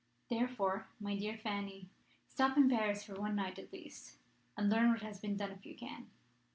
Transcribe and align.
"Therefore, 0.31 0.87
my 0.99 1.15
dear 1.15 1.37
Fanny, 1.37 1.87
stop 2.27 2.57
in 2.57 2.67
Paris 2.67 3.03
for 3.03 3.13
one 3.21 3.35
night 3.35 3.59
at 3.59 3.71
least, 3.71 4.17
and 4.57 4.67
learn 4.67 4.89
what 4.89 5.03
has 5.03 5.19
been 5.19 5.37
done 5.37 5.51
if 5.51 5.63
you 5.63 5.75
can. 5.75 6.09